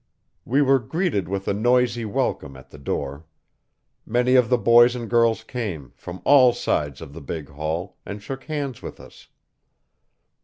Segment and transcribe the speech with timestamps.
[0.45, 3.27] We were greeted with a noisy welcome, at the door.
[4.03, 8.19] Many of the boys and girls came, from all sides of the big hall, and
[8.19, 9.27] shook hands with us.